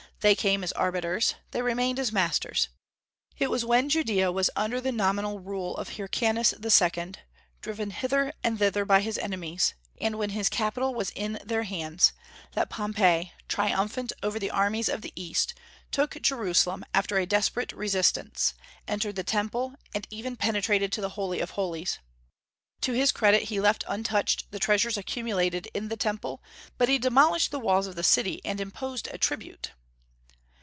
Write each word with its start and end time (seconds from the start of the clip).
They 0.21 0.35
came 0.35 0.63
as 0.63 0.71
arbiters; 0.73 1.33
they 1.49 1.63
remained 1.63 1.97
as 1.97 2.11
masters. 2.11 2.69
It 3.39 3.49
was 3.49 3.65
when 3.65 3.89
Judaea 3.89 4.31
was 4.31 4.51
under 4.55 4.79
the 4.79 4.91
nominal 4.91 5.39
rule 5.39 5.75
of 5.75 5.97
Hyrcanus 5.97 6.53
II., 6.63 7.13
driven 7.59 7.89
hither 7.89 8.31
and 8.43 8.59
thither 8.59 8.85
by 8.85 9.01
his 9.01 9.17
enemies, 9.17 9.73
and 9.99 10.19
when 10.19 10.29
his 10.29 10.47
capital 10.47 10.93
was 10.93 11.09
in 11.15 11.39
their 11.43 11.63
hands, 11.63 12.13
that 12.53 12.69
Pompey, 12.69 13.33
triumphant 13.47 14.13
over 14.21 14.37
the 14.37 14.51
armies 14.51 14.89
of 14.89 15.01
the 15.01 15.11
East, 15.15 15.55
took 15.89 16.21
Jerusalem 16.21 16.85
after 16.93 17.17
a 17.17 17.25
desperate 17.25 17.71
resistance, 17.71 18.53
entered 18.87 19.15
the 19.15 19.23
Temple, 19.23 19.73
and 19.95 20.05
even 20.11 20.35
penetrated 20.37 20.91
to 20.91 21.01
the 21.01 21.09
Holy 21.17 21.39
of 21.39 21.49
Holies. 21.57 21.97
To 22.81 22.93
his 22.93 23.11
credit 23.11 23.43
he 23.45 23.59
left 23.59 23.83
untouched 23.87 24.51
the 24.51 24.59
treasures 24.59 24.97
accumulated 24.97 25.67
in 25.73 25.87
the 25.87 25.97
Temple, 25.97 26.43
but 26.77 26.89
he 26.89 26.99
demolished 26.99 27.49
the 27.49 27.59
walls 27.59 27.87
of 27.87 27.95
the 27.95 28.03
city 28.03 28.39
and 28.45 28.61
imposed 28.61 29.07
a 29.11 29.17
tribute. 29.17 29.71